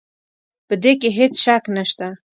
په 0.67 0.73
دې 0.83 0.93
کې 1.01 1.09
هېڅ 1.17 1.33
شک 1.43 1.63
نه 1.75 1.83
شته. 1.89 2.07